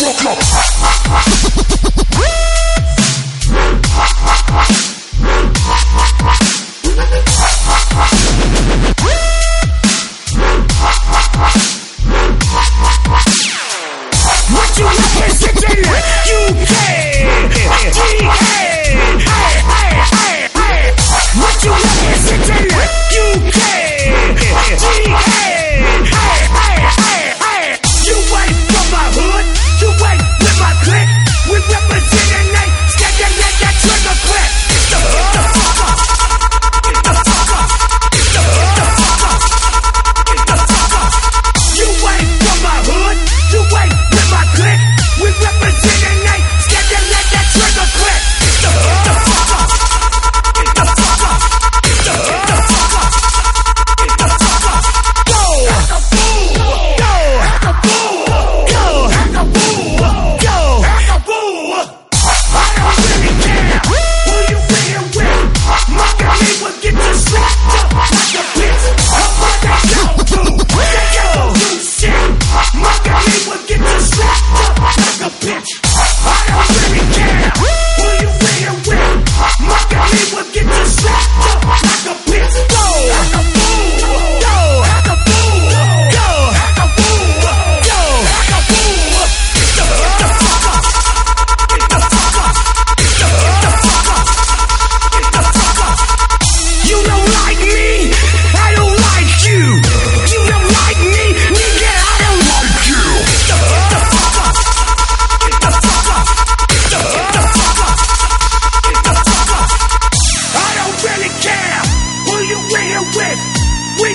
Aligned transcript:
Brooklyn. 0.00 0.99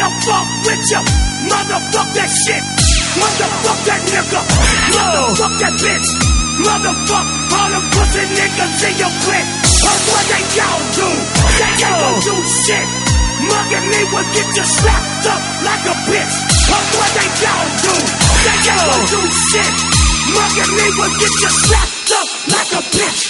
finna 0.00 0.08
fuck 0.24 0.48
with 0.64 0.90
ya. 0.90 1.00
Motherfuck 1.50 2.08
that 2.16 2.30
shit. 2.32 2.64
Motherfuck 3.20 3.80
that 3.84 4.00
nigga. 4.08 4.40
Motherfuck 4.96 5.54
that 5.60 5.74
bitch. 5.76 6.08
Motherfuck 6.60 7.26
all 7.56 7.70
the 7.72 7.80
pussy 7.92 8.24
niggas 8.32 8.80
in 8.88 8.94
your 8.96 9.12
clique. 9.24 9.50
That's 9.80 10.04
what 10.08 10.24
they 10.28 10.44
gon' 10.56 10.84
do? 10.96 11.08
They 11.60 11.72
gon' 11.80 12.20
do 12.20 12.34
shit. 12.64 12.88
Muggin' 13.40 13.86
me 13.88 14.00
will 14.12 14.28
get 14.36 14.48
you 14.56 14.64
slapped 14.64 15.26
up 15.26 15.42
like 15.64 15.84
a 15.88 15.94
bitch. 16.08 16.34
Cause 16.68 16.88
what 16.96 17.10
they 17.16 17.28
gon' 17.40 17.70
do? 17.84 17.94
They 18.44 18.58
gon' 18.68 19.04
do 19.08 19.20
shit. 19.52 19.74
Muggin' 20.32 20.72
me 20.76 20.86
will 20.96 21.14
get 21.20 21.34
you 21.44 21.52
slapped 21.60 22.12
up 22.12 22.28
like 22.48 22.72
a 22.72 22.82
bitch. 22.88 23.20